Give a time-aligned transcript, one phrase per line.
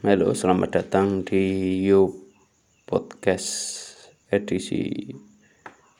[0.00, 2.08] Halo, selamat datang di You
[2.88, 3.52] Podcast
[4.32, 5.12] edisi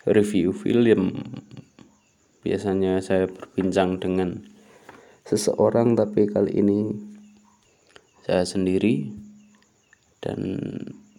[0.09, 1.21] review film.
[2.41, 4.41] Biasanya saya berbincang dengan
[5.29, 6.97] seseorang, tapi kali ini
[8.25, 9.13] saya sendiri.
[10.25, 10.57] Dan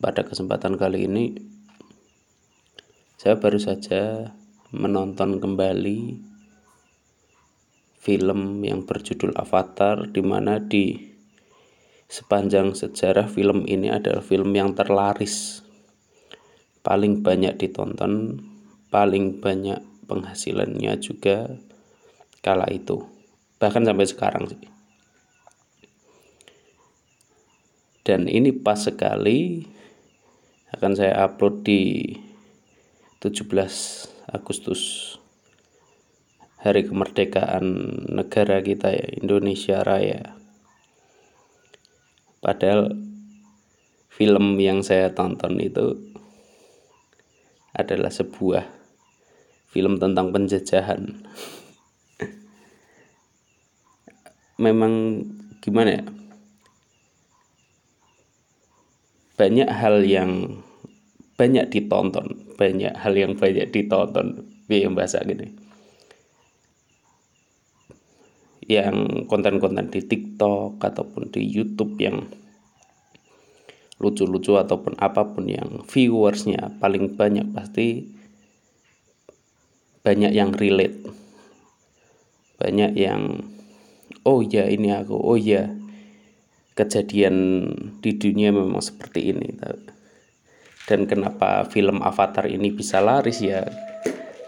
[0.01, 1.37] pada kesempatan kali ini,
[3.21, 4.33] saya baru saja
[4.73, 6.17] menonton kembali
[8.01, 11.10] film yang berjudul Avatar, di mana di
[12.11, 15.63] sepanjang sejarah film ini adalah film yang terlaris.
[16.83, 18.43] Paling banyak ditonton
[18.91, 19.79] paling banyak
[20.11, 21.55] penghasilannya juga
[22.43, 23.07] kala itu.
[23.63, 24.61] Bahkan sampai sekarang sih.
[28.03, 29.63] Dan ini pas sekali
[30.75, 32.11] akan saya upload di
[33.23, 33.47] 17
[34.35, 35.15] Agustus
[36.59, 37.65] hari kemerdekaan
[38.11, 40.40] negara kita ya Indonesia Raya
[42.41, 42.89] Padahal
[44.09, 45.93] film yang saya tonton itu
[47.71, 48.65] adalah sebuah
[49.69, 51.21] film tentang penjajahan.
[54.57, 55.21] Memang
[55.61, 56.03] gimana ya?
[59.37, 60.61] Banyak hal yang
[61.37, 65.70] banyak ditonton, banyak hal yang banyak ditonton, yang bahasa gini.
[68.71, 72.23] Yang konten-konten di TikTok ataupun di YouTube yang
[74.01, 78.09] lucu-lucu ataupun apa pun yang viewersnya paling banyak pasti
[80.01, 81.05] banyak yang relate.
[82.57, 83.45] Banyak yang
[84.25, 85.69] oh ya ini aku oh ya
[86.73, 87.35] kejadian
[88.01, 89.53] di dunia memang seperti ini.
[90.89, 93.69] Dan kenapa film Avatar ini bisa laris ya?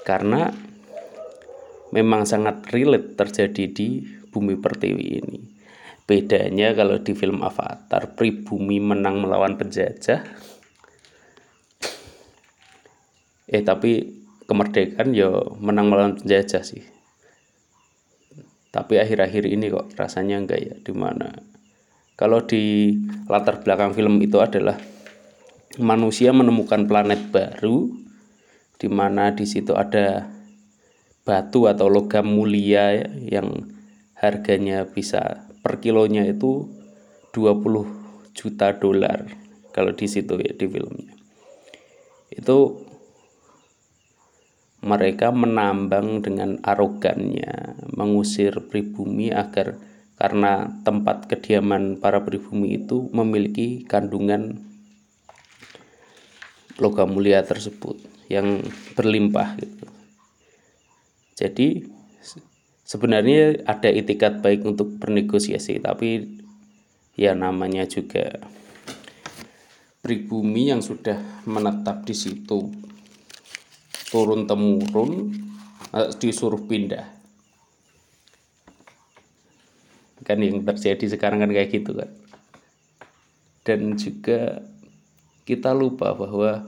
[0.02, 0.50] Karena
[1.94, 3.88] memang sangat relate terjadi di
[4.34, 5.42] bumi pertiwi ini.
[6.10, 10.26] Bedanya kalau di film Avatar, pribumi menang melawan penjajah.
[13.48, 14.10] Eh tapi
[14.50, 15.30] kemerdekaan ya
[15.62, 16.84] menang melawan penjajah sih.
[18.74, 21.30] Tapi akhir-akhir ini kok rasanya enggak ya, di mana
[22.14, 22.94] kalau di
[23.26, 24.78] latar belakang film itu adalah
[25.82, 27.90] manusia menemukan planet baru
[28.78, 30.30] di mana di situ ada
[31.24, 33.72] batu atau logam mulia yang
[34.20, 36.68] harganya bisa per kilonya itu
[37.32, 39.32] 20 juta dolar
[39.72, 41.16] kalau di situ ya di filmnya.
[42.28, 42.84] Itu
[44.84, 49.80] mereka menambang dengan arogannya mengusir pribumi agar
[50.20, 54.60] karena tempat kediaman para pribumi itu memiliki kandungan
[56.78, 57.96] logam mulia tersebut
[58.28, 58.60] yang
[58.94, 60.03] berlimpah gitu
[61.34, 61.86] jadi
[62.86, 66.40] sebenarnya ada etikat baik untuk bernegosiasi, tapi
[67.18, 68.42] ya namanya juga
[70.02, 72.70] pribumi yang sudah menetap di situ.
[74.14, 75.34] Turun temurun
[75.90, 77.06] eh, disuruh pindah.
[80.24, 82.24] Kan yang terjadi sekarang kan kayak gitu kan
[83.64, 84.60] dan juga
[85.48, 86.68] kita lupa bahwa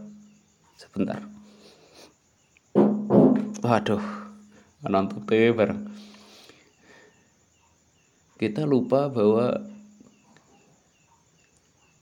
[0.79, 1.19] sebentar.
[3.63, 4.24] Waduh
[4.89, 5.81] nonton TV bareng
[8.35, 9.63] kita lupa bahwa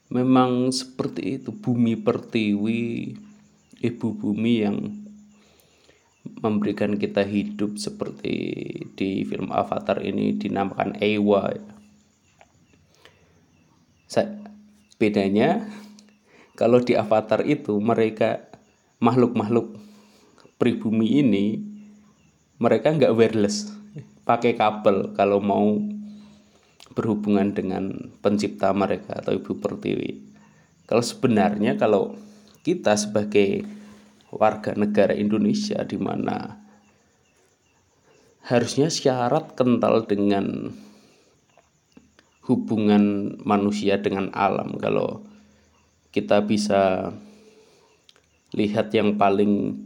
[0.10, 3.14] memang seperti itu bumi pertiwi
[3.82, 4.78] ibu bumi yang
[6.24, 8.36] memberikan kita hidup seperti
[8.96, 11.52] di film Avatar ini dinamakan Ewa.
[15.02, 15.68] Bedanya
[16.56, 18.48] kalau di Avatar itu mereka
[19.04, 19.76] makhluk-makhluk
[20.56, 21.73] pribumi ini
[22.58, 23.72] mereka nggak wireless.
[24.24, 25.78] Pakai kabel kalau mau
[26.94, 30.34] berhubungan dengan pencipta mereka atau ibu pertiwi.
[30.86, 32.16] Kalau sebenarnya kalau
[32.64, 33.66] kita sebagai
[34.32, 36.64] warga negara Indonesia di mana
[38.44, 40.72] harusnya syarat kental dengan
[42.44, 44.76] hubungan manusia dengan alam.
[44.80, 45.24] Kalau
[46.12, 47.12] kita bisa
[48.54, 49.80] lihat yang paling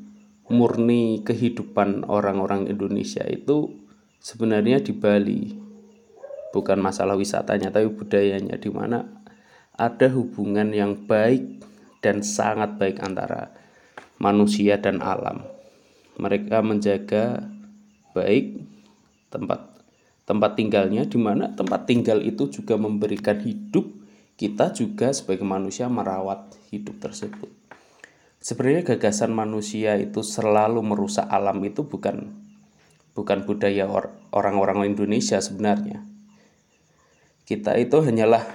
[0.48, 3.76] murni kehidupan orang-orang Indonesia itu
[4.24, 5.42] sebenarnya di Bali.
[6.56, 9.04] Bukan masalah wisatanya tapi budayanya di mana
[9.76, 11.62] ada hubungan yang baik
[12.00, 13.52] dan sangat baik antara
[14.18, 15.44] manusia dan alam.
[16.18, 17.46] Mereka menjaga
[18.16, 18.58] baik
[19.30, 19.78] tempat
[20.26, 23.86] tempat tinggalnya di mana tempat tinggal itu juga memberikan hidup.
[24.38, 27.57] Kita juga sebagai manusia merawat hidup tersebut
[28.48, 32.32] sebenarnya gagasan manusia itu selalu merusak alam itu bukan
[33.12, 33.84] bukan budaya
[34.32, 36.00] orang-orang Indonesia sebenarnya.
[37.44, 38.48] Kita itu hanyalah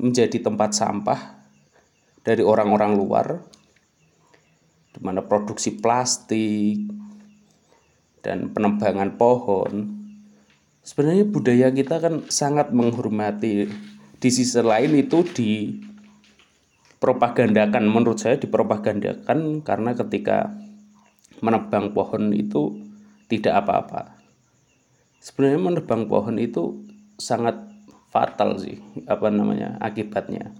[0.00, 1.44] menjadi tempat sampah
[2.24, 3.44] dari orang-orang luar
[4.96, 6.88] di mana produksi plastik
[8.24, 10.00] dan penebangan pohon
[10.80, 13.68] sebenarnya budaya kita kan sangat menghormati
[14.16, 15.52] di sisi lain itu di
[17.02, 20.54] propagandakan menurut saya dipropagandakan karena ketika
[21.42, 22.78] menebang pohon itu
[23.26, 24.22] tidak apa-apa
[25.18, 26.86] sebenarnya menebang pohon itu
[27.18, 27.58] sangat
[28.14, 28.78] fatal sih
[29.10, 30.54] apa namanya akibatnya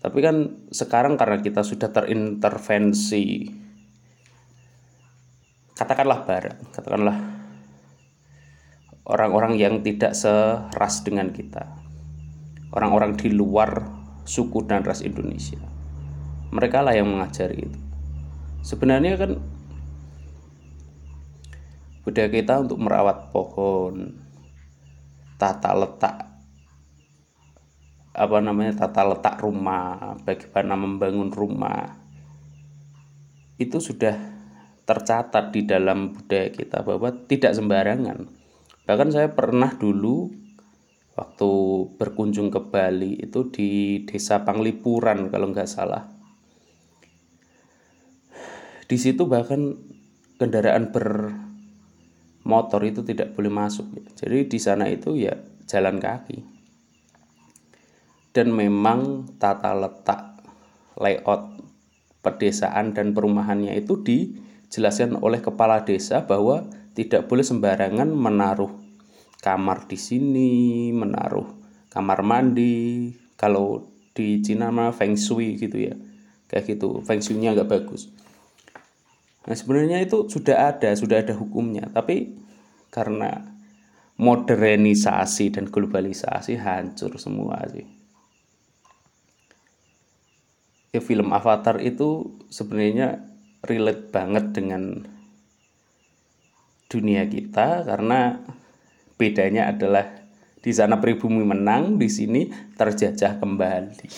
[0.00, 3.24] tapi kan sekarang karena kita sudah terintervensi
[5.74, 7.18] katakanlah barat, katakanlah
[9.04, 11.82] orang-orang yang tidak seras dengan kita.
[12.74, 13.86] Orang-orang di luar
[14.24, 15.60] suku dan ras Indonesia.
[16.52, 17.80] Mereka lah yang mengajari itu.
[18.64, 19.40] Sebenarnya kan
[22.04, 24.20] budaya kita untuk merawat pohon,
[25.40, 26.34] tata letak
[28.14, 31.98] apa namanya tata letak rumah, bagaimana membangun rumah
[33.58, 34.14] itu sudah
[34.86, 38.30] tercatat di dalam budaya kita bahwa tidak sembarangan.
[38.86, 40.30] Bahkan saya pernah dulu
[41.14, 41.50] waktu
[41.98, 46.10] berkunjung ke Bali itu di Desa Panglipuran kalau nggak salah.
[48.84, 49.78] Di situ bahkan
[50.36, 53.88] kendaraan bermotor itu tidak boleh masuk.
[54.18, 55.34] Jadi di sana itu ya
[55.64, 56.54] jalan kaki
[58.34, 60.42] dan memang tata letak
[60.98, 61.54] layout
[62.20, 66.66] pedesaan dan perumahannya itu dijelaskan oleh kepala desa bahwa
[66.98, 68.83] tidak boleh sembarangan menaruh
[69.44, 71.44] kamar di sini, menaruh
[71.92, 73.12] kamar mandi.
[73.36, 75.94] Kalau di Cina mah feng shui gitu ya.
[76.48, 78.08] Kayak gitu, feng shui-nya nggak bagus.
[79.44, 82.32] Nah, sebenarnya itu sudah ada, sudah ada hukumnya, tapi
[82.88, 83.44] karena
[84.16, 87.84] modernisasi dan globalisasi hancur semua sih
[90.94, 93.18] ya film Avatar itu sebenarnya
[93.66, 95.02] relate banget dengan
[96.86, 98.38] dunia kita karena
[99.14, 100.24] bedanya adalah
[100.64, 104.08] di sana pribumi menang, di sini terjajah kembali.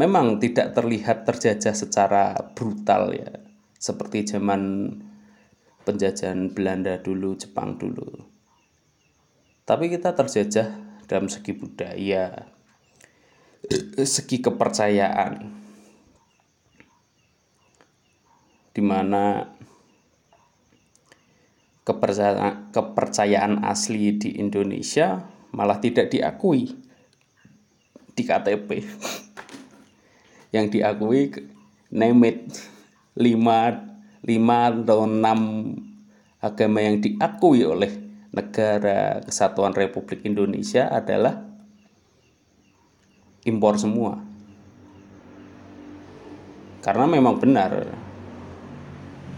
[0.00, 3.30] Memang tidak terlihat terjajah secara brutal ya,
[3.76, 4.94] seperti zaman
[5.84, 8.08] penjajahan Belanda dulu, Jepang dulu.
[9.66, 10.72] Tapi kita terjajah
[11.04, 12.48] dalam segi budaya,
[14.02, 15.60] segi kepercayaan
[18.70, 19.52] di mana
[21.84, 26.70] kepercayaan, kepercayaan asli di Indonesia malah tidak diakui
[28.14, 28.68] di KTP
[30.54, 31.32] yang diakui
[31.90, 32.52] nemit
[33.18, 33.24] 5
[34.20, 37.92] 5 atau 6 agama yang diakui oleh
[38.30, 41.42] negara kesatuan Republik Indonesia adalah
[43.44, 44.22] impor semua.
[46.80, 47.92] Karena memang benar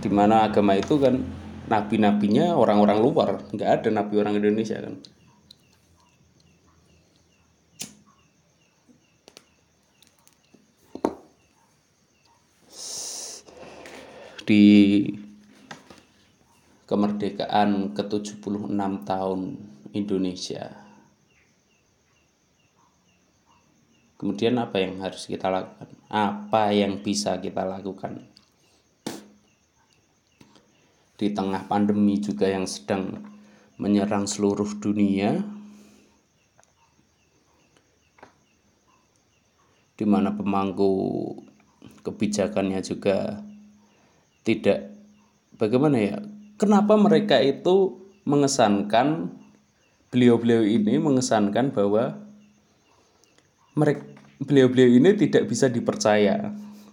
[0.02, 1.41] di mana agama itu kan
[1.72, 5.00] nabi-nabinya orang-orang luar nggak ada nabi orang Indonesia kan
[14.44, 14.66] di
[16.84, 18.68] kemerdekaan ke-76
[19.08, 19.40] tahun
[19.96, 20.82] Indonesia
[24.22, 25.98] Kemudian apa yang harus kita lakukan?
[26.06, 28.31] Apa yang bisa kita lakukan?
[31.22, 33.22] Di tengah pandemi juga yang sedang
[33.78, 35.38] menyerang seluruh dunia,
[39.94, 40.90] di mana pemangku
[42.02, 43.38] kebijakannya juga
[44.42, 44.98] tidak
[45.54, 46.18] bagaimana ya?
[46.58, 49.30] Kenapa mereka itu mengesankan
[50.10, 52.18] beliau-beliau ini mengesankan bahwa
[53.78, 54.02] mereka
[54.42, 56.50] beliau-beliau ini tidak bisa dipercaya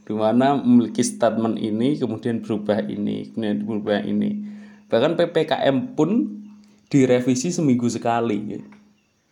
[0.09, 4.41] di mana memiliki statement ini kemudian berubah ini kemudian berubah ini.
[4.89, 6.41] Bahkan ppkm pun
[6.89, 8.57] direvisi seminggu sekali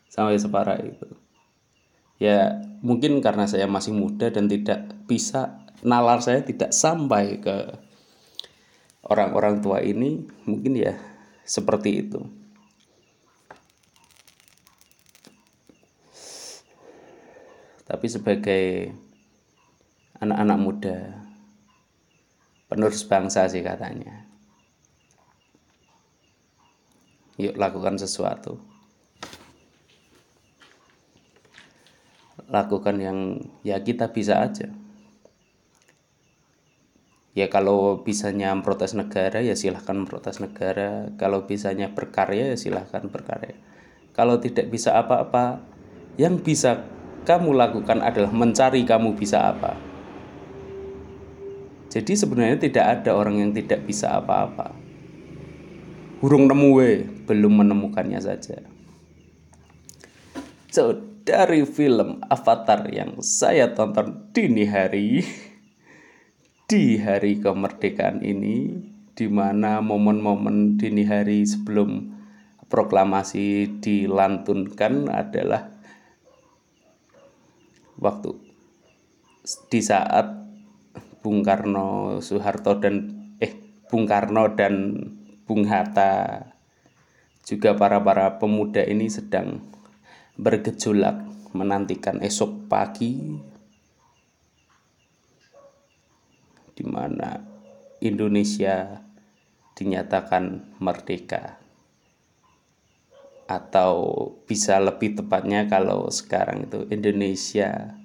[0.06, 1.10] sampai separah itu.
[2.22, 7.74] Ya mungkin karena saya masih muda dan tidak bisa nalar saya tidak sampai ke
[9.02, 10.94] orang-orang tua ini mungkin ya
[11.42, 12.22] seperti itu.
[17.90, 18.94] Tapi sebagai
[20.22, 20.98] anak-anak muda.
[22.68, 24.28] Penerus bangsa sih katanya.
[27.38, 28.58] Yuk lakukan sesuatu.
[32.50, 33.20] Lakukan yang
[33.62, 34.74] ya kita bisa aja.
[37.38, 41.14] Ya kalau bisanya protes negara ya silahkan protes negara.
[41.22, 43.54] Kalau bisanya berkarya ya silahkan berkarya.
[44.18, 45.62] Kalau tidak bisa apa-apa
[46.18, 46.82] Yang bisa
[47.30, 49.78] kamu lakukan adalah mencari kamu bisa apa.
[51.88, 54.76] Jadi sebenarnya tidak ada orang yang tidak bisa apa-apa.
[56.20, 58.60] Burung nemu we, belum menemukannya saja.
[60.74, 65.24] So, dari film Avatar yang saya tonton dini hari
[66.72, 68.80] di hari kemerdekaan ini
[69.18, 72.16] di mana momen-momen dini hari sebelum
[72.72, 75.72] proklamasi dilantunkan adalah
[78.00, 78.36] waktu
[79.72, 80.47] di saat
[81.28, 83.12] Bung Karno, Soeharto dan
[83.44, 83.52] eh
[83.92, 84.96] Bung Karno dan
[85.44, 86.40] Bung Hatta.
[87.44, 89.60] Juga para para pemuda ini sedang
[90.40, 93.36] bergejolak menantikan esok pagi.
[96.72, 97.44] Di mana
[98.00, 99.04] Indonesia
[99.76, 101.60] dinyatakan merdeka.
[103.52, 103.92] Atau
[104.48, 108.00] bisa lebih tepatnya kalau sekarang itu Indonesia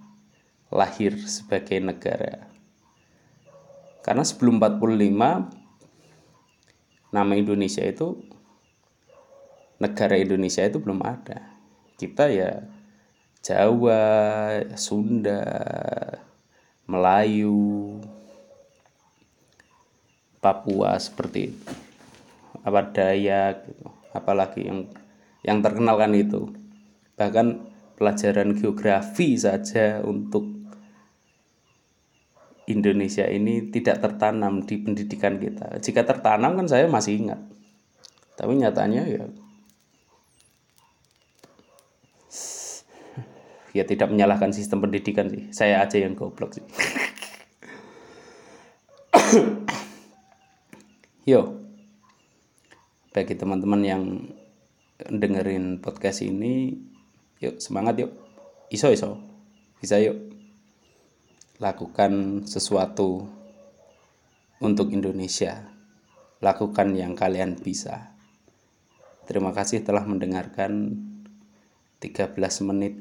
[0.75, 2.52] lahir sebagai negara
[4.03, 8.19] karena sebelum 45 nama Indonesia itu
[9.79, 11.43] negara Indonesia itu belum ada
[11.99, 12.63] kita ya
[13.43, 14.03] Jawa
[14.79, 15.43] Sunda
[16.87, 17.99] Melayu
[20.43, 21.73] Papua seperti itu
[22.63, 23.87] apa Dayak gitu.
[24.15, 24.87] apalagi yang
[25.43, 26.55] yang terkenal kan itu
[27.19, 27.67] bahkan
[27.99, 30.62] pelajaran geografi saja untuk
[32.71, 35.83] Indonesia ini tidak tertanam di pendidikan kita.
[35.83, 37.41] Jika tertanam kan saya masih ingat.
[38.39, 39.27] Tapi nyatanya ya
[43.73, 45.49] ya tidak menyalahkan sistem pendidikan sih.
[45.51, 46.65] Saya aja yang goblok sih.
[51.31, 51.59] Yo.
[53.13, 54.33] Bagi teman-teman yang
[55.05, 56.73] dengerin podcast ini,
[57.45, 58.13] yuk semangat yuk.
[58.73, 59.21] Iso iso.
[59.83, 60.32] Bisa yuk
[61.63, 63.23] lakukan sesuatu
[64.59, 65.71] untuk Indonesia.
[66.43, 68.19] Lakukan yang kalian bisa.
[69.31, 70.99] Terima kasih telah mendengarkan
[72.03, 72.35] 13
[72.67, 72.99] menit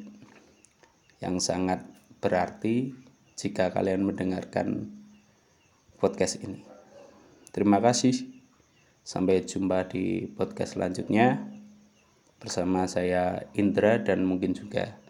[1.26, 1.82] yang sangat
[2.22, 2.94] berarti
[3.34, 4.94] jika kalian mendengarkan
[5.98, 6.62] podcast ini.
[7.50, 8.14] Terima kasih.
[9.02, 11.50] Sampai jumpa di podcast selanjutnya
[12.38, 15.02] bersama saya Indra dan mungkin juga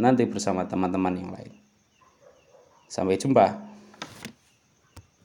[0.00, 1.65] nanti bersama teman-teman yang lain.
[2.88, 3.65] Sampai jumpa.